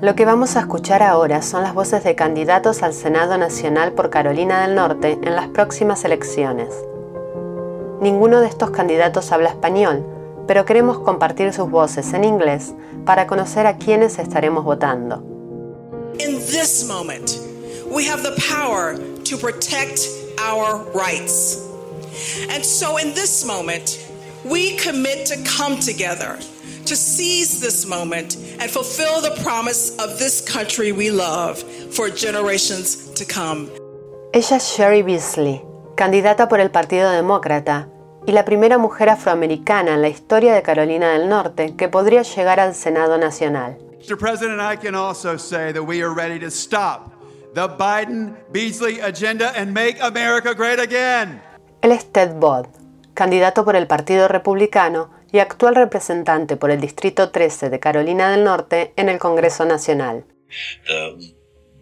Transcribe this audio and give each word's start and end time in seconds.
Lo 0.00 0.14
que 0.14 0.24
vamos 0.24 0.54
a 0.54 0.60
escuchar 0.60 1.02
ahora 1.02 1.42
son 1.42 1.64
las 1.64 1.74
voces 1.74 2.04
de 2.04 2.14
candidatos 2.14 2.84
al 2.84 2.94
Senado 2.94 3.36
Nacional 3.36 3.94
por 3.94 4.10
Carolina 4.10 4.64
del 4.64 4.76
Norte 4.76 5.18
en 5.24 5.34
las 5.34 5.48
próximas 5.48 6.04
elecciones. 6.04 6.68
Ninguno 8.00 8.40
de 8.40 8.46
estos 8.46 8.70
candidatos 8.70 9.32
habla 9.32 9.48
español, 9.48 10.06
pero 10.46 10.64
queremos 10.64 11.00
compartir 11.00 11.52
sus 11.52 11.68
voces 11.68 12.12
en 12.12 12.22
inglés 12.22 12.74
para 13.04 13.26
conocer 13.26 13.66
a 13.66 13.76
quienes 13.76 14.20
estaremos 14.20 14.62
votando. 14.62 15.20
In 16.20 16.36
this 16.46 16.86
moment, 16.86 17.32
we 17.90 18.08
have 18.08 18.22
the 18.22 18.40
power 18.48 18.96
to 19.24 19.36
protect 19.36 19.98
our 20.38 20.84
rights. 20.94 21.58
And 22.54 22.64
so 22.64 22.98
in 22.98 23.14
this 23.14 23.44
moment, 23.44 23.98
we 24.44 24.76
commit 24.76 25.26
to 25.26 25.34
come 25.42 25.80
together 25.80 26.38
to 26.88 26.96
seize 26.96 27.60
this 27.60 27.86
moment 27.86 28.36
and 28.60 28.70
fulfill 28.70 29.20
the 29.20 29.38
promise 29.42 29.94
of 29.98 30.18
this 30.18 30.40
country 30.40 30.90
we 30.90 31.10
love 31.10 31.62
for 31.92 32.08
generations 32.08 33.12
to 33.14 33.26
come. 33.26 33.68
Ella 34.32 34.56
es 34.56 34.74
Sherry 34.74 35.02
Beasley, 35.02 35.62
candidata 35.96 36.48
por 36.48 36.60
el 36.60 36.70
Partido 36.70 37.10
Demócrata 37.10 37.88
y 38.26 38.32
la 38.32 38.44
primera 38.44 38.78
mujer 38.78 39.10
afroamericana 39.10 39.94
en 39.94 40.02
la 40.02 40.08
historia 40.08 40.54
de 40.54 40.62
Carolina 40.62 41.12
del 41.12 41.28
Norte 41.28 41.74
que 41.76 41.88
podría 41.88 42.22
llegar 42.22 42.58
al 42.58 42.74
Senado 42.74 43.18
Nacional. 43.18 43.76
Mr. 43.98 44.16
President, 44.16 44.60
I 44.60 44.76
can 44.76 44.94
also 44.94 45.36
say 45.36 45.72
that 45.72 45.82
we 45.82 46.02
are 46.02 46.14
ready 46.14 46.38
to 46.38 46.50
stop 46.50 47.12
the 47.54 47.68
Biden 47.68 48.34
Beasley 48.50 49.00
agenda 49.00 49.52
and 49.54 49.74
make 49.74 49.98
America 50.00 50.54
great 50.54 50.80
again. 50.80 51.42
Él 51.82 51.92
es 51.92 52.10
Ted 52.12 52.38
Bodd, 52.38 52.66
candidato 53.12 53.64
por 53.64 53.76
el 53.76 53.86
Partido 53.86 54.28
Republicano 54.28 55.17
y 55.32 55.38
actual 55.38 55.74
representante 55.74 56.56
por 56.56 56.70
el 56.70 56.80
Distrito 56.80 57.30
13 57.30 57.70
de 57.70 57.80
Carolina 57.80 58.30
del 58.30 58.44
Norte 58.44 58.92
en 58.96 59.08
el 59.08 59.18
Congreso 59.18 59.64
Nacional. 59.64 60.24
the 60.86 61.34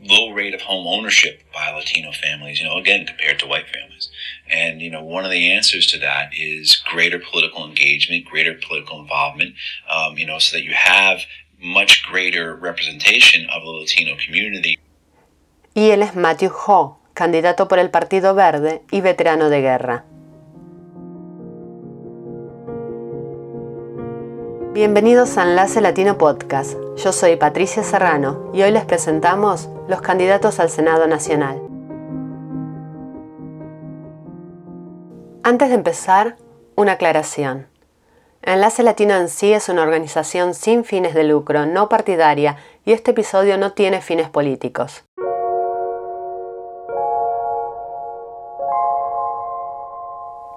low 0.02 0.32
rate 0.32 0.54
of 0.54 0.60
home 0.60 0.86
ownership 0.86 1.42
by 1.52 1.70
Latino 1.70 2.12
families, 2.12 2.60
you 2.60 2.66
know, 2.66 2.76
again, 2.76 3.06
compared 3.06 3.38
to 3.40 3.46
white 3.46 3.66
families. 3.66 4.10
And, 4.48 4.80
you 4.80 4.90
know, 4.90 5.02
one 5.02 5.24
of 5.24 5.30
the 5.30 5.50
answers 5.52 5.86
to 5.88 5.98
that 5.98 6.30
is 6.32 6.76
greater 6.92 7.18
political 7.18 7.66
engagement, 7.66 8.24
greater 8.24 8.54
political 8.54 9.00
involvement, 9.00 9.54
um, 9.90 10.16
you 10.16 10.26
know, 10.26 10.38
so 10.38 10.56
that 10.56 10.64
you 10.64 10.72
have 10.74 11.20
much 11.60 12.04
greater 12.04 12.54
representation 12.54 13.46
of 13.50 13.62
the 13.62 13.70
Latino 13.70 14.16
community. 14.24 14.78
Y 15.74 15.90
él 15.90 16.02
es 16.02 16.14
Matthew 16.14 16.50
Ho, 16.50 16.98
candidato 17.14 17.68
por 17.68 17.78
el 17.78 17.90
Partido 17.90 18.34
Verde 18.34 18.82
y 18.90 19.00
veterano 19.00 19.50
de 19.50 19.60
guerra. 19.60 20.04
Bienvenidos 24.76 25.38
a 25.38 25.44
Enlace 25.44 25.80
Latino 25.80 26.18
Podcast. 26.18 26.74
Yo 26.98 27.10
soy 27.10 27.36
Patricia 27.36 27.82
Serrano 27.82 28.50
y 28.52 28.60
hoy 28.60 28.70
les 28.72 28.84
presentamos 28.84 29.70
los 29.88 30.02
candidatos 30.02 30.60
al 30.60 30.68
Senado 30.68 31.06
Nacional. 31.06 31.62
Antes 35.42 35.70
de 35.70 35.76
empezar, 35.76 36.36
una 36.74 36.92
aclaración. 36.92 37.68
Enlace 38.42 38.82
Latino 38.82 39.14
en 39.14 39.30
sí 39.30 39.54
es 39.54 39.70
una 39.70 39.82
organización 39.82 40.52
sin 40.52 40.84
fines 40.84 41.14
de 41.14 41.24
lucro, 41.24 41.64
no 41.64 41.88
partidaria, 41.88 42.58
y 42.84 42.92
este 42.92 43.12
episodio 43.12 43.56
no 43.56 43.72
tiene 43.72 44.02
fines 44.02 44.28
políticos. 44.28 45.06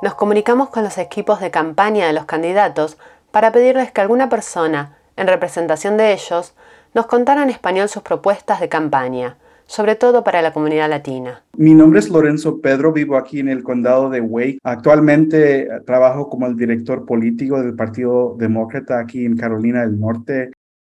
Nos 0.02 0.16
comunicamos 0.16 0.68
con 0.68 0.84
los 0.84 0.98
equipos 0.98 1.40
de 1.40 1.52
campaña 1.52 2.08
de 2.08 2.14
los 2.14 2.26
candidatos 2.26 2.98
para 3.32 3.52
pedirles 3.52 3.92
que 3.92 4.02
alguna 4.02 4.30
persona, 4.30 4.98
en 5.16 5.28
representación 5.28 5.98
de 5.98 6.14
ellos, 6.14 6.56
nos 6.94 7.06
contara 7.06 7.44
en 7.44 7.50
español 7.50 7.90
sus 7.90 8.04
propuestas 8.04 8.60
de 8.60 8.70
campaña, 8.70 9.38
sobre 9.66 9.96
todo 9.96 10.24
para 10.24 10.42
la 10.42 10.52
comunidad 10.52 10.90
latina. 10.90 11.44
Mi 11.56 11.76
nombre 11.76 12.00
es 12.00 12.10
Lorenzo 12.10 12.60
Pedro, 12.60 12.92
vivo 12.92 13.18
aquí 13.18 13.40
en 13.40 13.50
el 13.50 13.62
condado 13.62 14.10
de 14.10 14.20
Wake. 14.20 14.60
Actualmente 14.64 15.62
eh, 15.64 15.68
trabajo 15.86 16.30
como 16.30 16.48
el 16.48 16.56
director 16.56 17.06
político 17.06 17.62
del 17.62 17.76
Partido 17.76 18.36
Demócrata 18.40 19.00
aquí 19.00 19.26
en 19.26 19.38
Carolina 19.38 19.82
del 19.82 20.00
Norte. 20.00 20.52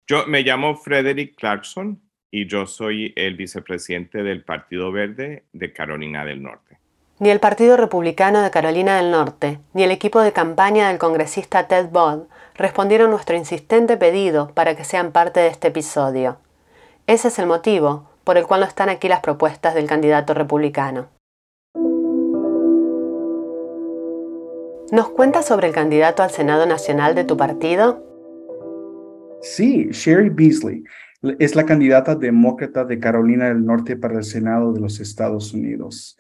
Yo 0.07 0.27
me 0.27 0.41
llamo 0.41 0.75
Frederick 0.75 1.35
Clarkson 1.35 2.01
y 2.29 2.47
yo 2.47 2.67
soy 2.67 3.13
el 3.15 3.35
vicepresidente 3.35 4.21
del 4.21 4.43
Partido 4.43 4.91
Verde 4.91 5.45
de 5.53 5.71
Carolina 5.71 6.25
del 6.25 6.43
Norte. 6.43 6.79
Ni 7.17 7.29
el 7.29 7.39
Partido 7.39 7.77
Republicano 7.77 8.41
de 8.41 8.51
Carolina 8.51 8.97
del 8.97 9.09
Norte, 9.09 9.59
ni 9.73 9.83
el 9.83 9.91
equipo 9.91 10.19
de 10.19 10.33
campaña 10.33 10.89
del 10.89 10.97
congresista 10.97 11.65
Ted 11.65 11.87
Bodd 11.89 12.23
respondieron 12.55 13.09
nuestro 13.09 13.37
insistente 13.37 13.95
pedido 13.95 14.51
para 14.53 14.75
que 14.75 14.83
sean 14.83 15.13
parte 15.13 15.39
de 15.39 15.47
este 15.47 15.69
episodio. 15.69 16.35
Ese 17.07 17.29
es 17.29 17.39
el 17.39 17.45
motivo 17.45 18.09
por 18.25 18.37
el 18.37 18.45
cual 18.45 18.59
no 18.59 18.65
están 18.65 18.89
aquí 18.89 19.07
las 19.07 19.21
propuestas 19.21 19.75
del 19.75 19.87
candidato 19.87 20.33
republicano. 20.33 21.07
¿Nos 24.91 25.07
cuentas 25.09 25.45
sobre 25.45 25.67
el 25.67 25.73
candidato 25.73 26.21
al 26.21 26.31
Senado 26.31 26.65
Nacional 26.65 27.15
de 27.15 27.23
tu 27.23 27.37
partido? 27.37 28.03
Sí, 29.41 29.87
Sherry 29.91 30.29
Beasley 30.29 30.83
es 31.39 31.55
la 31.55 31.65
candidata 31.65 32.13
demócrata 32.15 32.83
de 32.83 32.99
Carolina 32.99 33.47
del 33.47 33.65
Norte 33.65 33.95
para 33.95 34.17
el 34.17 34.25
Senado 34.25 34.73
de 34.73 34.81
los 34.81 34.99
Estados 34.99 35.53
Unidos. 35.53 36.17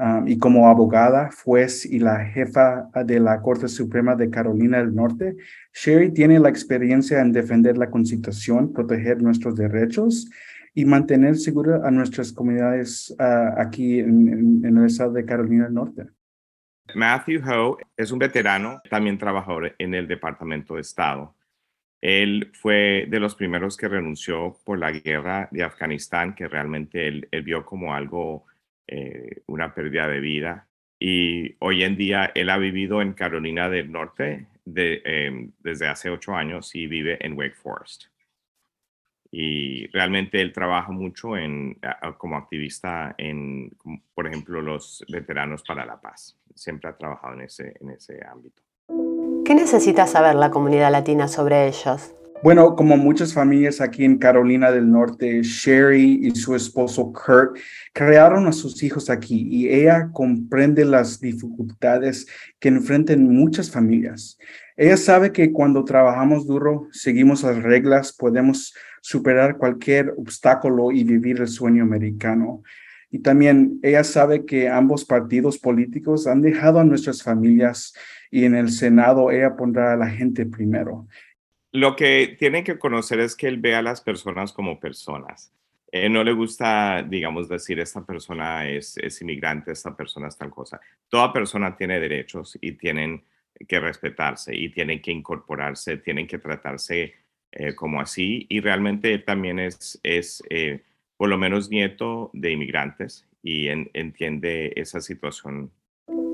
Um, 0.00 0.28
y 0.28 0.38
como 0.38 0.68
abogada, 0.68 1.28
juez 1.42 1.84
y 1.84 1.98
la 1.98 2.24
jefa 2.24 2.88
de 3.04 3.18
la 3.18 3.42
Corte 3.42 3.66
Suprema 3.66 4.14
de 4.14 4.30
Carolina 4.30 4.78
del 4.78 4.94
Norte, 4.94 5.36
Sherry 5.74 6.12
tiene 6.12 6.38
la 6.38 6.48
experiencia 6.48 7.20
en 7.20 7.32
defender 7.32 7.76
la 7.76 7.90
Constitución, 7.90 8.72
proteger 8.72 9.20
nuestros 9.20 9.56
derechos 9.56 10.30
y 10.72 10.84
mantener 10.84 11.36
segura 11.36 11.80
a 11.84 11.90
nuestras 11.90 12.30
comunidades 12.30 13.12
uh, 13.18 13.60
aquí 13.60 13.98
en, 13.98 14.62
el 14.64 14.86
estado 14.86 15.14
de 15.14 15.24
Carolina 15.24 15.64
del 15.64 15.74
Norte. 15.74 16.06
Matthew 16.94 17.42
Ho 17.50 17.78
es 17.96 18.12
un 18.12 18.20
veterano, 18.20 18.80
también 18.88 19.18
trabajador 19.18 19.74
en 19.78 19.94
el 19.94 20.06
Departamento 20.06 20.76
de 20.76 20.82
Estado. 20.82 21.34
Él 22.00 22.52
fue 22.54 23.06
de 23.10 23.18
los 23.18 23.34
primeros 23.34 23.76
que 23.76 23.88
renunció 23.88 24.56
por 24.64 24.78
la 24.78 24.92
guerra 24.92 25.48
de 25.50 25.64
Afganistán, 25.64 26.36
que 26.36 26.46
realmente 26.46 27.08
él, 27.08 27.26
él 27.32 27.42
vio 27.42 27.66
como 27.66 27.92
algo, 27.92 28.46
eh, 28.88 29.42
una 29.46 29.74
pérdida 29.74 30.08
de 30.08 30.20
vida. 30.20 30.66
Y 30.98 31.54
hoy 31.60 31.84
en 31.84 31.96
día 31.96 32.32
él 32.34 32.50
ha 32.50 32.58
vivido 32.58 33.02
en 33.02 33.12
Carolina 33.12 33.68
del 33.68 33.92
Norte 33.92 34.46
eh, 34.74 35.50
desde 35.60 35.86
hace 35.86 36.10
ocho 36.10 36.34
años 36.34 36.74
y 36.74 36.86
vive 36.86 37.24
en 37.24 37.36
Wake 37.36 37.54
Forest. 37.54 38.04
Y 39.30 39.86
realmente 39.88 40.40
él 40.40 40.52
trabaja 40.52 40.90
mucho 40.90 41.36
en, 41.36 41.78
como 42.16 42.36
activista 42.36 43.14
en, 43.18 43.70
por 44.14 44.26
ejemplo, 44.26 44.62
los 44.62 45.04
veteranos 45.08 45.62
para 45.62 45.84
la 45.84 46.00
paz. 46.00 46.36
Siempre 46.54 46.88
ha 46.88 46.96
trabajado 46.96 47.34
en 47.34 47.42
ese, 47.42 47.74
en 47.78 47.90
ese 47.90 48.24
ámbito. 48.26 48.62
¿Qué 49.44 49.54
necesita 49.54 50.06
saber 50.06 50.34
la 50.34 50.50
comunidad 50.50 50.90
latina 50.90 51.28
sobre 51.28 51.68
ellos? 51.68 52.14
Bueno, 52.40 52.76
como 52.76 52.96
muchas 52.96 53.34
familias 53.34 53.80
aquí 53.80 54.04
en 54.04 54.16
Carolina 54.16 54.70
del 54.70 54.88
Norte, 54.88 55.42
Sherry 55.42 56.20
y 56.22 56.30
su 56.36 56.54
esposo 56.54 57.12
Kurt 57.12 57.58
crearon 57.92 58.46
a 58.46 58.52
sus 58.52 58.80
hijos 58.84 59.10
aquí 59.10 59.48
y 59.50 59.68
ella 59.68 60.10
comprende 60.12 60.84
las 60.84 61.18
dificultades 61.20 62.28
que 62.60 62.68
enfrentan 62.68 63.24
muchas 63.24 63.72
familias. 63.72 64.38
Ella 64.76 64.96
sabe 64.96 65.32
que 65.32 65.50
cuando 65.50 65.84
trabajamos 65.84 66.46
duro, 66.46 66.86
seguimos 66.92 67.42
las 67.42 67.60
reglas, 67.60 68.12
podemos 68.12 68.72
superar 69.00 69.58
cualquier 69.58 70.14
obstáculo 70.16 70.92
y 70.92 71.02
vivir 71.02 71.40
el 71.40 71.48
sueño 71.48 71.82
americano. 71.82 72.62
Y 73.10 73.18
también 73.18 73.80
ella 73.82 74.04
sabe 74.04 74.44
que 74.44 74.68
ambos 74.68 75.04
partidos 75.04 75.58
políticos 75.58 76.28
han 76.28 76.42
dejado 76.42 76.78
a 76.78 76.84
nuestras 76.84 77.20
familias 77.20 77.94
y 78.30 78.44
en 78.44 78.54
el 78.54 78.70
Senado 78.70 79.32
ella 79.32 79.56
pondrá 79.56 79.94
a 79.94 79.96
la 79.96 80.08
gente 80.08 80.46
primero. 80.46 81.08
Lo 81.72 81.96
que 81.96 82.36
tienen 82.38 82.64
que 82.64 82.78
conocer 82.78 83.20
es 83.20 83.36
que 83.36 83.46
él 83.46 83.58
ve 83.58 83.74
a 83.74 83.82
las 83.82 84.00
personas 84.00 84.52
como 84.52 84.80
personas. 84.80 85.52
Eh, 85.90 86.08
no 86.08 86.22
le 86.22 86.32
gusta, 86.32 87.02
digamos, 87.02 87.48
decir 87.48 87.78
esta 87.80 88.04
persona 88.04 88.68
es, 88.68 88.96
es 88.98 89.20
inmigrante, 89.22 89.72
esta 89.72 89.96
persona 89.96 90.28
es 90.28 90.36
tal 90.36 90.50
cosa. 90.50 90.80
Toda 91.08 91.32
persona 91.32 91.76
tiene 91.76 92.00
derechos 92.00 92.58
y 92.60 92.72
tienen 92.72 93.22
que 93.66 93.80
respetarse 93.80 94.54
y 94.54 94.68
tienen 94.70 95.00
que 95.00 95.10
incorporarse, 95.10 95.96
tienen 95.98 96.26
que 96.26 96.38
tratarse 96.38 97.14
eh, 97.52 97.74
como 97.74 98.00
así. 98.00 98.46
Y 98.48 98.60
realmente 98.60 99.12
él 99.14 99.24
también 99.24 99.58
es, 99.58 99.98
es 100.02 100.42
eh, 100.50 100.82
por 101.16 101.28
lo 101.28 101.38
menos 101.38 101.70
nieto 101.70 102.30
de 102.34 102.52
inmigrantes 102.52 103.26
y 103.42 103.68
en- 103.68 103.90
entiende 103.94 104.72
esa 104.76 105.00
situación 105.00 105.70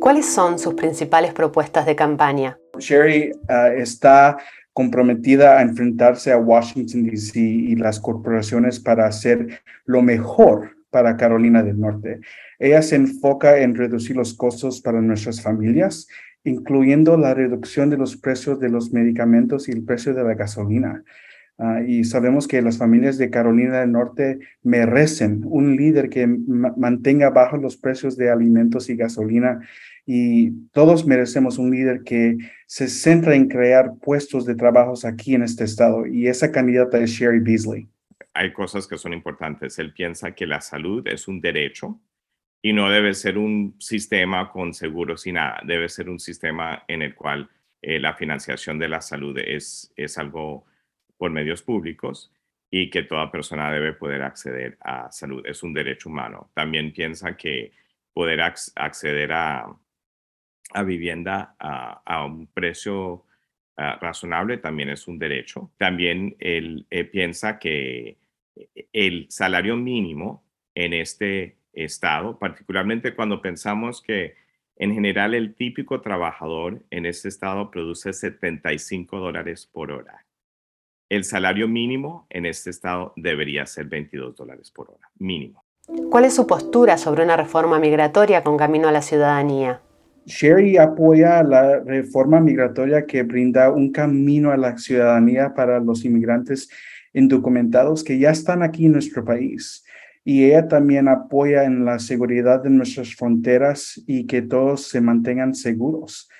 ¿Cuáles 0.04 0.26
son 0.26 0.58
sus 0.58 0.74
principales 0.74 1.32
propuestas 1.32 1.86
de 1.86 1.96
campaña? 1.96 2.58
Sherry 2.78 3.32
ah, 3.48 3.68
está 3.68 4.36
comprometida 4.74 5.58
a 5.58 5.62
enfrentarse 5.62 6.32
a 6.32 6.36
Washington, 6.36 7.04
D.C. 7.04 7.40
y 7.40 7.76
las 7.76 8.00
corporaciones 8.00 8.80
para 8.80 9.06
hacer 9.06 9.62
lo 9.86 10.02
mejor 10.02 10.76
para 10.90 11.16
Carolina 11.16 11.62
del 11.62 11.80
Norte. 11.80 12.20
Ella 12.58 12.82
se 12.82 12.96
enfoca 12.96 13.58
en 13.58 13.76
reducir 13.76 14.16
los 14.16 14.34
costos 14.34 14.80
para 14.80 15.00
nuestras 15.00 15.40
familias, 15.40 16.08
incluyendo 16.42 17.16
la 17.16 17.34
reducción 17.34 17.88
de 17.88 17.96
los 17.96 18.16
precios 18.16 18.58
de 18.60 18.68
los 18.68 18.92
medicamentos 18.92 19.68
y 19.68 19.72
el 19.72 19.84
precio 19.84 20.12
de 20.12 20.24
la 20.24 20.34
gasolina. 20.34 21.04
Ah, 21.56 21.82
y 21.86 22.02
sabemos 22.02 22.48
que 22.48 22.60
las 22.62 22.78
familias 22.78 23.16
de 23.16 23.30
Carolina 23.30 23.80
del 23.80 23.92
Norte 23.92 24.40
merecen 24.62 25.42
un 25.44 25.76
líder 25.76 26.10
que 26.10 26.26
mantenga 26.26 27.30
bajo 27.30 27.56
los 27.56 27.76
precios 27.76 28.16
de 28.16 28.30
alimentos 28.30 28.90
y 28.90 28.96
gasolina. 28.96 29.60
Y 30.04 30.50
todos 30.72 31.06
merecemos 31.06 31.58
un 31.58 31.70
líder 31.70 32.02
que 32.02 32.36
se 32.66 32.88
centra 32.88 33.36
en 33.36 33.48
crear 33.48 33.94
puestos 34.02 34.44
de 34.46 34.56
trabajos 34.56 35.04
aquí 35.04 35.34
en 35.34 35.42
este 35.42 35.64
estado. 35.64 36.06
Y 36.06 36.26
esa 36.26 36.50
candidata 36.50 36.98
es 36.98 37.10
Sherry 37.10 37.38
Beasley. 37.38 37.88
Hay 38.34 38.52
cosas 38.52 38.88
que 38.88 38.98
son 38.98 39.12
importantes. 39.12 39.78
Él 39.78 39.92
piensa 39.92 40.32
que 40.32 40.46
la 40.46 40.60
salud 40.60 41.06
es 41.06 41.28
un 41.28 41.40
derecho 41.40 42.00
y 42.60 42.72
no 42.72 42.90
debe 42.90 43.14
ser 43.14 43.38
un 43.38 43.76
sistema 43.78 44.50
con 44.50 44.74
seguros 44.74 45.24
y 45.28 45.32
nada. 45.32 45.60
Debe 45.64 45.88
ser 45.88 46.10
un 46.10 46.18
sistema 46.18 46.82
en 46.88 47.02
el 47.02 47.14
cual 47.14 47.48
eh, 47.80 48.00
la 48.00 48.14
financiación 48.14 48.78
de 48.78 48.88
la 48.88 49.00
salud 49.00 49.38
es, 49.38 49.92
es 49.96 50.18
algo 50.18 50.64
por 51.24 51.30
medios 51.30 51.62
públicos 51.62 52.30
y 52.70 52.90
que 52.90 53.02
toda 53.02 53.30
persona 53.32 53.72
debe 53.72 53.94
poder 53.94 54.20
acceder 54.20 54.76
a 54.82 55.10
salud. 55.10 55.42
Es 55.46 55.62
un 55.62 55.72
derecho 55.72 56.10
humano. 56.10 56.50
También 56.52 56.92
piensa 56.92 57.34
que 57.34 57.72
poder 58.12 58.42
acceder 58.42 59.32
a, 59.32 59.74
a 60.74 60.82
vivienda 60.82 61.56
a, 61.58 62.26
un 62.26 62.46
precio 62.48 63.24
ah, 63.78 63.98
razonable 64.02 64.58
también 64.58 64.90
es 64.90 65.08
un 65.08 65.18
derecho. 65.18 65.70
También 65.78 66.36
él, 66.40 66.86
piensa 67.10 67.58
que 67.58 68.18
el 68.92 69.24
salario 69.30 69.78
mínimo 69.78 70.44
en 70.74 70.92
este 70.92 71.56
estado, 71.72 72.38
particularmente 72.38 73.14
cuando 73.14 73.40
pensamos 73.40 74.02
que 74.02 74.34
en 74.76 74.92
general 74.92 75.32
el 75.32 75.54
típico 75.54 76.02
trabajador 76.02 76.84
en 76.90 77.06
este 77.06 77.28
estado 77.28 77.70
produce 77.70 78.12
75 78.12 79.18
dólares 79.18 79.66
por 79.72 79.90
hora 79.90 80.23
el 81.08 81.24
salario 81.24 81.68
mínimo 81.68 82.26
en 82.30 82.46
este 82.46 82.70
estado 82.70 83.12
debería 83.16 83.66
ser 83.66 83.86
22 83.86 84.36
dólares 84.36 84.70
por 84.70 84.90
hora, 84.90 85.10
mínimo. 85.18 85.64
¿Cuál 86.10 86.24
es 86.24 86.34
su 86.34 86.46
postura 86.46 86.96
sobre 86.96 87.24
una 87.24 87.36
reforma 87.36 87.78
migratoria 87.78 88.42
con 88.42 88.56
camino 88.56 88.88
a 88.88 88.92
la 88.92 89.02
ciudadanía? 89.02 89.80
Sherry 90.26 90.78
apoya 90.78 91.42
la 91.42 91.80
reforma 91.80 92.40
migratoria 92.40 93.04
que 93.04 93.22
brinda 93.22 93.70
un 93.70 93.92
camino 93.92 94.50
a 94.50 94.56
la 94.56 94.78
ciudadanía 94.78 95.52
para 95.54 95.80
los 95.80 96.04
inmigrantes 96.04 96.70
indocumentados 97.12 98.02
que 98.02 98.18
ya 98.18 98.30
están 98.30 98.62
aquí 98.62 98.86
en 98.86 98.92
nuestro 98.92 99.24
país. 99.24 99.84
Y 100.24 100.44
ella 100.44 100.66
también 100.68 101.08
apoya 101.08 101.64
en 101.64 101.84
la 101.84 101.98
seguridad 101.98 102.62
de 102.62 102.70
nuestras 102.70 103.14
fronteras 103.14 104.02
y 104.06 104.26
que 104.26 104.40
todos 104.40 104.88
se 104.88 105.02
mantengan 105.02 105.54
seguros. 105.54 106.30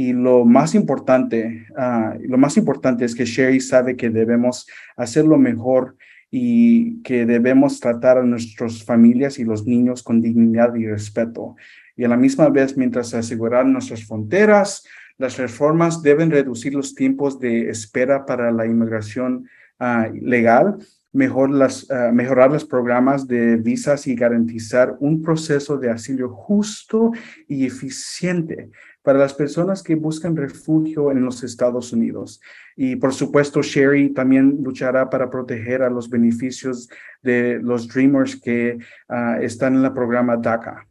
Y 0.00 0.12
lo 0.12 0.44
más 0.44 0.76
importante, 0.76 1.66
ah, 1.76 2.14
lo 2.20 2.38
más 2.38 2.56
importante 2.56 3.04
es 3.04 3.16
que 3.16 3.24
Sherry 3.24 3.58
sabe 3.58 3.96
que 3.96 4.10
debemos 4.10 4.68
hacerlo 4.96 5.38
mejor 5.38 5.96
y 6.30 7.02
que 7.02 7.26
debemos 7.26 7.80
tratar 7.80 8.16
a 8.16 8.22
nuestras 8.22 8.84
familias 8.84 9.40
y 9.40 9.44
los 9.44 9.66
niños 9.66 10.04
con 10.04 10.20
dignidad 10.20 10.72
y 10.76 10.86
respeto. 10.86 11.56
Y 11.96 12.04
a 12.04 12.08
la 12.08 12.16
misma 12.16 12.48
vez, 12.48 12.76
mientras 12.76 13.12
asegurar 13.12 13.66
nuestras 13.66 14.04
fronteras, 14.04 14.84
las 15.16 15.36
reformas 15.36 16.00
deben 16.00 16.30
reducir 16.30 16.74
los 16.74 16.94
tiempos 16.94 17.40
de 17.40 17.68
espera 17.68 18.24
para 18.24 18.52
la 18.52 18.66
inmigración 18.66 19.48
ah, 19.80 20.06
legal, 20.14 20.78
mejor 21.12 21.50
las, 21.50 21.90
ah, 21.90 22.12
mejorar 22.12 22.52
los 22.52 22.64
programas 22.64 23.26
de 23.26 23.56
visas 23.56 24.06
y 24.06 24.14
garantizar 24.14 24.96
un 25.00 25.22
proceso 25.22 25.76
de 25.76 25.90
asilo 25.90 26.28
justo 26.28 27.10
y 27.48 27.66
eficiente 27.66 28.70
para 29.08 29.20
las 29.20 29.32
personas 29.32 29.82
que 29.82 29.94
buscan 29.94 30.36
refugio 30.36 31.10
en 31.10 31.24
los 31.24 31.42
Estados 31.42 31.94
Unidos. 31.94 32.42
Y 32.76 32.96
por 32.96 33.14
supuesto, 33.14 33.62
Sherry 33.62 34.10
también 34.10 34.58
luchará 34.62 35.08
para 35.08 35.30
proteger 35.30 35.80
a 35.80 35.88
los 35.88 36.10
beneficios 36.10 36.90
de 37.22 37.58
los 37.62 37.88
Dreamers 37.88 38.38
que 38.38 38.76
ah, 39.08 39.38
están 39.40 39.76
en 39.76 39.84
el 39.86 39.94
programa 39.94 40.36
DACA. 40.36 40.86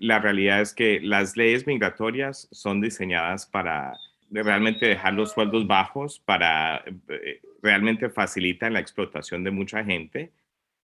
La 0.00 0.18
realidad 0.18 0.60
es 0.60 0.74
que 0.74 1.00
las 1.00 1.34
leyes 1.34 1.66
migratorias 1.66 2.46
son 2.52 2.82
diseñadas 2.82 3.46
para 3.46 3.94
realmente 4.30 4.84
dejar 4.84 5.14
los 5.14 5.32
sueldos 5.32 5.66
bajos, 5.66 6.20
para 6.26 6.84
eh, 7.08 7.40
realmente 7.62 8.10
facilitar 8.10 8.70
la 8.70 8.80
explotación 8.80 9.44
de 9.44 9.50
mucha 9.50 9.82
gente 9.82 10.30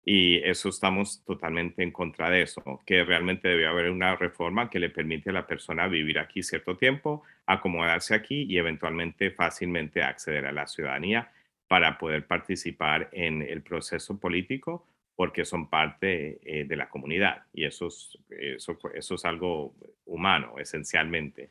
y 0.05 0.37
eso 0.43 0.69
estamos 0.69 1.23
totalmente 1.23 1.81
en 1.81 1.91
contra 1.91 2.29
de 2.29 2.41
eso, 2.41 2.81
que 2.85 3.03
realmente 3.03 3.47
debe 3.47 3.67
haber 3.67 3.89
una 3.89 4.15
reforma 4.15 4.69
que 4.69 4.79
le 4.79 4.89
permite 4.89 5.29
a 5.29 5.33
la 5.33 5.47
persona 5.47 5.87
vivir 5.87 6.19
aquí 6.19 6.43
cierto 6.43 6.75
tiempo, 6.75 7.23
acomodarse 7.45 8.13
aquí 8.13 8.43
y 8.43 8.57
eventualmente 8.57 9.31
fácilmente 9.31 10.03
acceder 10.03 10.45
a 10.45 10.51
la 10.51 10.67
ciudadanía 10.67 11.31
para 11.67 11.97
poder 11.97 12.27
participar 12.27 13.09
en 13.13 13.41
el 13.41 13.61
proceso 13.61 14.19
político 14.19 14.85
porque 15.15 15.45
son 15.45 15.69
parte 15.69 16.39
eh, 16.43 16.65
de 16.65 16.75
la 16.75 16.89
comunidad 16.89 17.43
y 17.53 17.65
eso 17.65 17.87
es, 17.87 18.17
eso, 18.29 18.77
eso 18.93 19.15
es 19.15 19.25
algo 19.25 19.73
humano 20.05 20.55
esencialmente. 20.59 21.49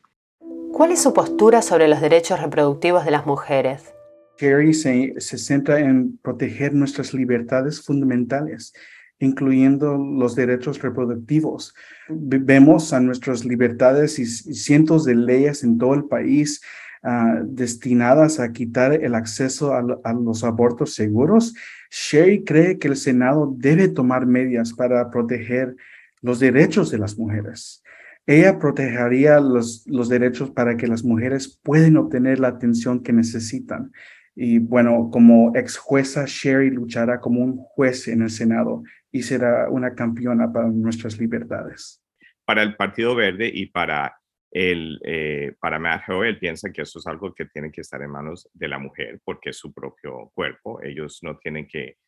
¿Cuál 0.73 0.93
es 0.93 1.03
su 1.03 1.15
postura 1.15 1.63
sobre 1.63 1.89
los 1.89 2.01
derechos 2.01 2.41
reproductivos 2.41 3.05
de 3.05 3.13
las 3.13 3.25
mujeres? 3.25 3.95
Kerry 4.37 4.75
se, 4.75 5.21
centra 5.21 5.81
en 5.81 6.19
proteger 6.19 6.75
nuestras 6.75 7.15
libertades 7.15 7.81
fundamentales, 7.81 8.73
incluyendo 9.19 9.97
los 9.97 10.35
derechos 10.35 10.81
reproductivos. 10.83 11.75
Vemos 12.09 12.93
a 12.93 13.01
nuestras 13.01 13.45
libertades 13.45 14.19
y, 14.19 14.27
cientos 14.27 15.05
de 15.05 15.15
leyes 15.15 15.63
en 15.63 15.79
todo 15.79 15.95
el 15.95 16.05
país 16.05 16.61
ah, 17.03 17.41
destinadas 17.45 18.41
a 18.41 18.53
quitar 18.53 18.93
el 18.95 19.15
acceso 19.15 19.75
a, 19.75 19.85
a, 20.05 20.13
los 20.13 20.45
abortos 20.45 20.95
seguros. 20.95 21.55
Sherry 21.91 22.43
cree 22.45 22.79
que 22.79 22.89
el 22.89 22.97
Senado 22.97 23.55
debe 23.57 23.89
tomar 23.89 24.27
medidas 24.27 24.73
para 24.73 25.11
proteger 25.11 25.77
los 26.21 26.41
derechos 26.41 26.91
de 26.91 26.99
las 26.99 27.19
mujeres. 27.19 27.83
Ella 28.27 28.59
protegería 28.59 29.41
los, 29.41 29.85
los 29.87 30.09
derechos 30.09 30.51
para 30.51 30.77
que 30.77 30.87
las 30.87 31.03
mujeres 31.03 31.59
puedan 31.63 31.97
obtener 31.97 32.39
la 32.39 32.49
atención 32.49 33.03
que 33.03 33.13
necesitan 33.13 33.93
y 34.35 34.59
bueno, 34.59 35.11
como 35.13 35.55
ex 35.55 35.77
jueza, 35.77 36.25
Sherry 36.27 36.71
luchará 36.71 37.21
como 37.21 37.41
un 37.41 37.57
juez 37.57 38.09
en 38.09 38.23
el 38.23 38.31
Senado 38.31 38.83
y 39.11 39.23
será 39.23 39.69
una 39.69 39.95
campeona 39.95 40.51
para 40.51 40.69
nuestras 40.69 41.19
libertades. 41.19 42.03
Para 42.45 42.63
el 42.63 42.77
Partido 42.77 43.15
Verde 43.15 43.51
y 43.53 43.67
para, 43.67 44.17
el, 44.51 44.99
eh, 45.05 45.55
para 45.61 45.79
Matt 45.79 46.09
Howe, 46.09 46.35
piensa 46.35 46.73
que 46.73 46.83
eso 46.83 46.99
es 46.99 47.07
algo 47.07 47.35
que 47.35 47.45
tiene 47.45 47.71
que 47.71 47.83
estar 47.83 48.01
en 48.03 48.11
manos 48.11 48.49
de 48.55 48.69
la 48.69 48.79
mujer 48.79 49.21
porque 49.23 49.51
es 49.51 49.59
su 49.59 49.73
propio 49.73 50.31
cuerpo. 50.35 50.83
Ellos 50.83 51.19
no 51.23 51.37
tienen 51.37 51.69
que, 51.69 51.99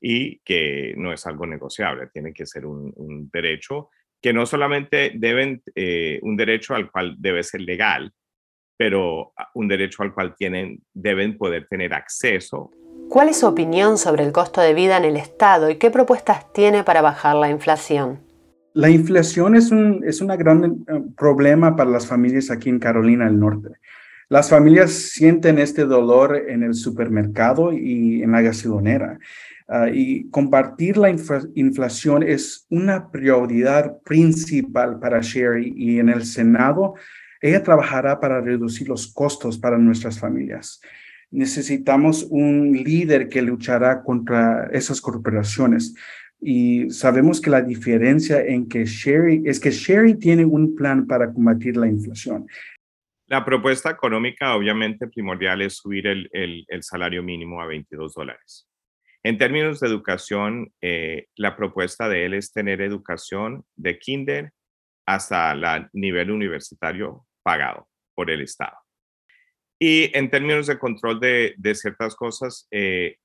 y 0.00 0.38
que 0.40 0.94
no 0.96 1.12
es 1.12 1.26
algo 1.26 1.46
negociable, 1.46 2.08
tiene 2.12 2.32
que 2.32 2.46
ser 2.46 2.64
un, 2.64 3.30
derecho 3.32 3.90
que 4.22 4.32
no 4.32 4.46
solamente 4.46 5.12
deben, 5.14 5.62
eh, 5.74 6.18
un 6.22 6.36
derecho 6.36 6.74
al 6.74 6.90
cual 6.90 7.16
debe 7.18 7.42
ser 7.42 7.60
legal, 7.60 8.12
pero 8.76 9.32
ah, 9.36 9.48
un 9.54 9.68
derecho 9.68 10.02
al 10.02 10.12
cual 10.12 10.34
tienen, 10.36 10.82
deben 10.92 11.36
poder 11.36 11.66
tener 11.68 11.94
acceso. 11.94 12.70
¿Cuál 13.08 13.28
es 13.28 13.38
su 13.38 13.46
opinión 13.46 13.98
sobre 13.98 14.24
el 14.24 14.32
costo 14.32 14.60
de 14.60 14.74
vida 14.74 14.96
en 14.96 15.04
el 15.04 15.16
Estado 15.16 15.70
y 15.70 15.76
qué 15.76 15.90
propuestas 15.90 16.52
tiene 16.52 16.82
para 16.82 17.02
bajar 17.02 17.36
la 17.36 17.50
inflación? 17.50 18.20
La 18.74 18.90
inflación 18.90 19.54
es 19.54 19.70
un 19.70 20.02
es 20.04 20.20
una 20.20 20.36
gran 20.36 20.64
eh, 20.64 21.02
problema 21.16 21.76
para 21.76 21.88
las 21.88 22.06
familias 22.06 22.50
aquí 22.50 22.68
en 22.68 22.78
Carolina 22.78 23.24
del 23.24 23.38
Norte. 23.38 23.70
Las 24.28 24.50
familias 24.50 24.92
sienten 24.92 25.58
este 25.58 25.84
dolor 25.84 26.36
en 26.48 26.64
el 26.64 26.74
supermercado 26.74 27.72
y 27.72 28.22
en 28.22 28.32
la 28.32 28.42
gasolinera. 28.42 29.18
Ah, 29.68 29.88
y 29.92 30.28
compartir 30.30 30.96
la 30.96 31.10
inflación 31.10 32.22
es 32.22 32.66
una 32.70 33.10
prioridad 33.10 33.98
principal 34.04 34.98
para 34.98 35.20
Sherry 35.20 35.72
y 35.76 35.98
en 35.98 36.08
el 36.08 36.24
Senado 36.24 36.94
ella 37.40 37.62
trabajará 37.62 38.20
para 38.20 38.40
reducir 38.40 38.88
los 38.88 39.12
costos 39.12 39.58
para 39.58 39.78
nuestras 39.78 40.18
familias. 40.18 40.80
Necesitamos 41.30 42.26
un 42.30 42.72
líder 42.72 43.28
que 43.28 43.42
luchará 43.42 44.02
contra 44.02 44.68
esas 44.72 45.00
corporaciones. 45.00 45.94
Y 46.40 46.90
sabemos 46.90 47.40
que 47.40 47.50
la 47.50 47.62
diferencia 47.62 48.44
en 48.44 48.68
que 48.68 48.84
Sherry 48.84 49.42
es 49.46 49.58
que 49.58 49.70
Sherry 49.70 50.14
tiene 50.14 50.44
un 50.44 50.74
plan 50.74 51.06
para 51.06 51.32
combatir 51.32 51.76
la 51.76 51.88
inflación. 51.88 52.46
La 53.26 53.44
propuesta 53.44 53.90
económica, 53.90 54.54
obviamente, 54.54 55.08
primordial 55.08 55.60
es 55.62 55.78
subir 55.78 56.06
el, 56.06 56.66
salario 56.80 57.24
mínimo 57.24 57.60
a 57.60 57.66
22 57.66 58.14
dólares. 58.14 58.68
En 59.24 59.36
términos 59.36 59.80
de 59.80 59.88
educación, 59.88 60.72
eh, 60.80 61.26
la 61.34 61.56
propuesta 61.56 62.08
de 62.08 62.26
él 62.26 62.34
es 62.34 62.52
tener 62.52 62.80
educación 62.80 63.64
de 63.74 63.98
kinder 63.98 64.52
hasta 65.06 65.52
el 65.52 65.88
nivel 65.92 66.30
universitario 66.30 67.25
pagado 67.46 67.88
por 68.16 68.28
el 68.28 68.40
Estado. 68.40 68.76
Y 69.78 70.10
en 70.18 70.30
términos 70.30 70.66
de 70.66 70.80
control 70.80 71.20
de, 71.20 71.74
ciertas 71.74 72.16
cosas, 72.16 72.66
eh, 72.72 73.18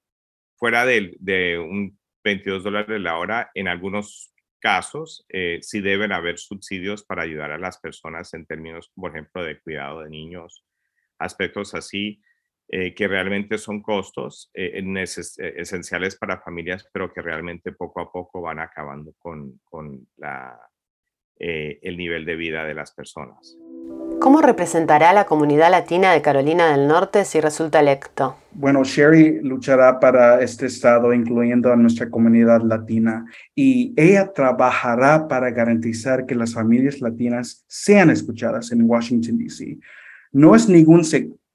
fuera 0.58 0.86
de, 0.86 1.16
de, 1.20 1.58
un 1.58 1.98
22 2.24 2.64
dólares 2.64 3.02
la 3.02 3.18
hora, 3.18 3.50
en 3.56 3.68
algunos 3.68 4.32
casos 4.60 5.26
eh, 5.30 5.58
sí 5.64 5.82
deben 5.82 6.12
haber 6.12 6.38
subsidios 6.38 7.04
para 7.04 7.24
ayudar 7.24 7.52
a 7.52 7.58
las 7.58 7.80
personas 7.80 8.32
en 8.36 8.46
términos, 8.46 8.92
por 8.94 9.10
ejemplo, 9.10 9.44
de 9.44 9.60
cuidado 9.60 10.02
de 10.02 10.10
niños, 10.10 10.64
aspectos 11.18 11.74
así. 11.74 12.22
eh, 12.74 12.94
que 12.96 13.06
realmente 13.06 13.58
son 13.58 13.82
costos 13.82 14.50
eh, 14.54 14.82
esenciales 15.58 16.16
para 16.16 16.40
familias, 16.42 16.88
pero 16.94 17.12
que 17.12 17.22
realmente 17.22 17.74
poco 17.74 18.00
a 18.00 18.10
poco 18.10 18.40
van 18.42 18.60
acabando 18.60 19.14
con, 19.20 19.60
con 19.66 20.08
la, 20.16 20.58
el 21.38 21.98
nivel 21.98 22.24
de 22.24 22.36
vida 22.38 22.64
de 22.64 22.74
las 22.74 22.94
personas. 22.94 23.58
¿Cómo 24.22 24.40
representará 24.44 25.14
la 25.14 25.26
comunidad 25.26 25.72
latina 25.72 26.14
de 26.14 26.22
Carolina 26.22 26.78
del 26.78 26.88
Norte 26.88 27.26
si 27.26 27.42
resulta 27.42 27.80
electo? 27.80 28.36
Bueno, 28.52 28.84
Sherry 28.84 29.42
luchará 29.42 30.00
para 30.00 30.44
este 30.44 30.68
estado, 30.68 31.12
incluyendo 31.12 31.74
a 31.74 31.76
nuestra 31.76 32.08
comunidad 32.08 32.62
latina, 32.62 33.26
y 33.56 33.96
ella 33.98 34.32
trabajará 34.32 35.28
para 35.28 35.50
garantizar 35.50 36.28
que 36.28 36.36
las 36.36 36.54
familias 36.54 37.02
latinas 37.02 37.66
sean 37.68 38.12
escuchadas 38.12 38.72
en 38.72 38.84
Washington, 38.88 39.40
D.C. 39.40 39.80
No 40.32 40.54
es 40.54 40.70
ningún 40.70 41.04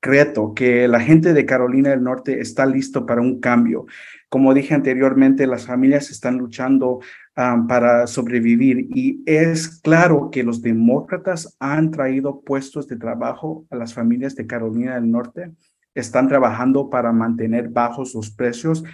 secreto 0.06 0.54
que 0.54 0.86
la 0.86 1.00
gente 1.00 1.32
de 1.32 1.44
Carolina 1.44 1.90
del 1.90 2.04
Norte 2.04 2.40
está 2.40 2.64
listo 2.64 3.06
para 3.06 3.20
un 3.20 3.40
cambio. 3.40 3.86
Como 4.28 4.54
dije 4.54 4.72
anteriormente, 4.72 5.48
las 5.48 5.66
familias 5.66 6.10
están 6.10 6.38
luchando 6.38 7.00
para 7.34 8.06
sobrevivir 8.06 8.86
y 8.94 9.25
es 9.26 9.80
claro 9.80 10.30
que 10.30 10.44
los 10.44 10.62
demócratas 10.62 11.56
han 11.58 11.90
traído 11.90 12.40
puestos 12.42 12.86
de 12.86 12.96
trabajo 12.96 13.66
a 13.68 13.75
las 13.75 13.94
familias 13.94 14.36
de 14.36 14.46
Carolina 14.46 14.94
del 14.94 15.10
Norte. 15.10 15.50
Están 15.92 16.28
trabajando 16.28 16.88
para 16.88 17.10
mantener 17.10 17.68
bajos 17.68 18.14
los 18.14 18.30
precios 18.30 18.84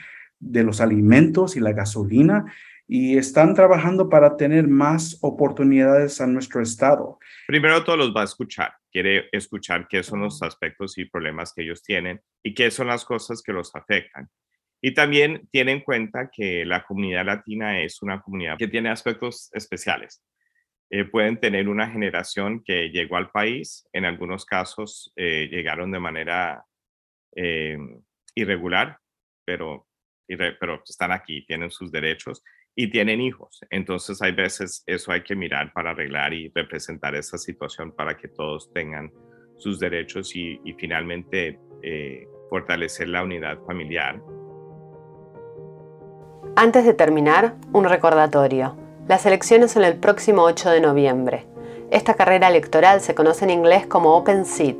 de 0.40 0.64
los 0.64 0.80
alimentos 0.80 1.56
y 1.56 1.60
la 1.60 1.72
gasolina 1.72 2.46
y 2.88 3.16
están 3.16 3.54
trabajando 3.54 4.08
para 4.08 4.36
tener 4.36 4.68
más 4.68 5.18
oportunidades 5.22 6.20
a 6.20 6.26
nuestro 6.26 6.62
estado. 6.62 7.18
Primero 7.46 7.84
todos 7.84 7.98
los 7.98 8.14
va 8.14 8.22
a 8.22 8.24
escuchar, 8.24 8.72
quiere 8.90 9.28
escuchar 9.32 9.86
qué 9.88 10.02
son 10.02 10.20
los 10.20 10.42
aspectos 10.42 10.98
y 10.98 11.04
problemas 11.04 11.52
que 11.52 11.62
ellos 11.62 11.82
tienen 11.82 12.20
y 12.42 12.54
qué 12.54 12.70
son 12.70 12.88
las 12.88 13.04
cosas 13.04 13.42
que 13.42 13.52
los 13.52 13.74
afectan. 13.74 14.28
Y 14.84 14.94
también 14.94 15.48
tiene 15.52 15.72
en 15.72 15.80
cuenta 15.80 16.28
que 16.30 16.64
la 16.64 16.84
comunidad 16.84 17.24
latina 17.24 17.80
es 17.80 18.02
una 18.02 18.20
comunidad 18.20 18.58
que 18.58 18.66
tiene 18.66 18.90
aspectos 18.90 19.48
especiales. 19.52 20.22
Eh, 20.90 21.04
pueden 21.04 21.40
tener 21.40 21.68
una 21.68 21.88
generación 21.88 22.62
que 22.62 22.90
llegó 22.90 23.16
al 23.16 23.30
país, 23.30 23.88
en 23.92 24.04
algunos 24.04 24.44
casos 24.44 25.12
eh, 25.16 25.48
llegaron 25.50 25.92
de 25.92 26.00
manera 26.00 26.66
eh, 27.34 27.78
irregular, 28.34 28.98
pero, 29.46 29.88
pero 30.26 30.82
están 30.86 31.12
aquí, 31.12 31.46
tienen 31.46 31.70
sus 31.70 31.90
derechos 31.90 32.42
y 32.74 32.90
tienen 32.90 33.20
hijos. 33.20 33.60
Entonces 33.70 34.20
hay 34.22 34.32
veces 34.32 34.82
eso 34.86 35.12
hay 35.12 35.22
que 35.22 35.36
mirar 35.36 35.72
para 35.72 35.90
arreglar 35.90 36.32
y 36.32 36.50
representar 36.54 37.14
esa 37.14 37.38
situación 37.38 37.92
para 37.92 38.16
que 38.16 38.28
todos 38.28 38.72
tengan 38.72 39.12
sus 39.58 39.78
derechos 39.78 40.34
y, 40.34 40.60
finalmente 40.78 41.58
fortalecer 42.48 43.08
la 43.08 43.22
unidad 43.22 43.58
familiar 43.66 44.20
antes 46.54 46.84
de 46.84 46.92
terminar, 46.92 47.54
un 47.72 47.84
recordatorio. 47.84 48.76
Las 49.08 49.24
elecciones 49.24 49.72
son 49.72 49.84
el 49.84 49.96
próximo 49.96 50.42
8 50.42 50.68
de 50.68 50.80
noviembre. 50.82 51.46
Esta 51.90 52.12
carrera 52.12 52.48
electoral 52.48 53.00
se 53.00 53.14
conoce 53.14 53.44
en 53.44 53.50
inglés 53.50 53.86
como 53.86 54.14
Open 54.14 54.44
Seat, 54.44 54.76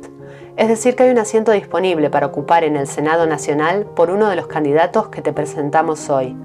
es 0.55 0.67
decir, 0.67 0.95
que 0.95 1.03
hay 1.03 1.09
un 1.09 1.17
asiento 1.17 1.51
disponible 1.51 2.11
para 2.11 2.27
ocupar 2.27 2.63
en 2.63 2.75
el 2.75 2.85
Senado 2.85 3.25
Nacional 3.25 3.87
por 3.95 4.11
uno 4.11 4.29
de 4.29 4.35
los 4.35 4.45
candidatos 4.45 5.07
que 5.07 5.23
te 5.23 5.33
presentamos 5.33 6.11
hoy. 6.11 6.37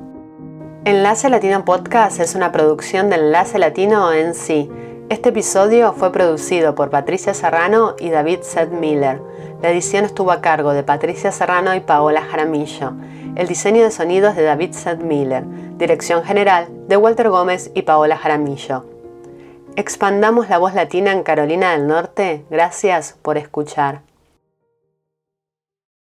Enlace 0.85 1.29
Latino 1.29 1.65
Podcast 1.65 2.21
es 2.21 2.37
una 2.37 2.53
producción 2.53 3.11
de 3.11 3.17
Enlace 3.17 3.59
Latino 3.59 4.13
en. 4.13 4.31
Este 5.09 5.31
episodio 5.31 5.95
fue 5.95 6.13
producido 6.13 6.77
por 6.77 6.91
Patricia 6.91 7.35
Serrano 7.35 7.97
y 7.99 8.11
David 8.11 8.43
Seth 8.43 8.71
Miller. 8.71 9.21
La 9.61 9.71
edición 9.71 10.05
estuvo 10.05 10.31
a 10.31 10.41
cargo 10.41 10.73
de 10.73 10.85
Patricia 10.85 11.33
Serrano 11.33 11.75
y 11.75 11.81
Paola 11.81 12.23
Jaramillo. 12.23 12.93
El 13.35 13.49
diseño 13.49 13.83
de 13.83 13.91
sonidos 13.91 14.37
de 14.37 14.43
David 14.43 14.73
Seth 14.73 15.01
Miller. 15.01 15.45
Dirección 15.79 16.23
general 16.23 16.69
de 16.87 16.99
Walter 16.99 17.31
Gómez 17.31 17.71
y 17.75 17.81
Paola 17.81 18.19
Jaramillo. 18.19 18.85
Expandamos 19.75 20.51
la 20.51 20.59
voz 20.59 20.75
latina 20.75 21.13
en 21.13 21.23
Carolina 21.23 21.73
del 21.73 21.87
Norte. 21.87 22.45
Gracias 22.51 23.17
por 23.23 23.39
escuchar. 23.39 24.03